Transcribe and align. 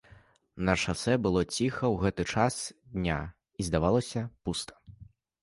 На 0.69 0.73
шасэ 0.83 1.13
было 1.25 1.43
ціха 1.55 1.85
ў 1.89 1.91
гэты 2.05 2.23
час 2.37 2.55
дня 2.95 3.19
і, 3.27 3.61
здавалася, 3.69 4.27
пуста. 4.49 4.73